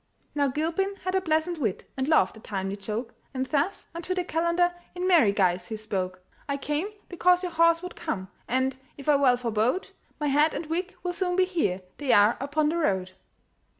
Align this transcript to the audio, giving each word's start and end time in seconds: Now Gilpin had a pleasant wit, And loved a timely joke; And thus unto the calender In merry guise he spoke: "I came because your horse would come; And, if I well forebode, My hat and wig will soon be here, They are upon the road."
Now 0.33 0.47
Gilpin 0.47 0.95
had 1.03 1.13
a 1.13 1.21
pleasant 1.21 1.59
wit, 1.59 1.87
And 1.95 2.07
loved 2.07 2.35
a 2.35 2.39
timely 2.39 2.75
joke; 2.75 3.13
And 3.35 3.45
thus 3.45 3.85
unto 3.93 4.15
the 4.15 4.23
calender 4.23 4.73
In 4.95 5.07
merry 5.07 5.31
guise 5.31 5.67
he 5.67 5.75
spoke: 5.77 6.23
"I 6.49 6.57
came 6.57 6.87
because 7.07 7.43
your 7.43 7.51
horse 7.51 7.83
would 7.83 7.95
come; 7.95 8.29
And, 8.47 8.79
if 8.97 9.07
I 9.07 9.15
well 9.15 9.37
forebode, 9.37 9.89
My 10.19 10.25
hat 10.29 10.55
and 10.55 10.65
wig 10.65 10.95
will 11.03 11.13
soon 11.13 11.35
be 11.35 11.45
here, 11.45 11.81
They 11.99 12.13
are 12.13 12.35
upon 12.39 12.69
the 12.69 12.77
road." 12.77 13.11